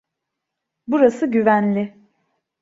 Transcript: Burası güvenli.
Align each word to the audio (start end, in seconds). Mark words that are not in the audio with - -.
Burası 0.87 1.25
güvenli. 1.25 2.09